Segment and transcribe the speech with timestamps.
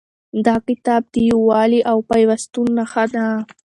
[0.45, 3.27] دا کتاب د یووالي او پیوستون نښه ده.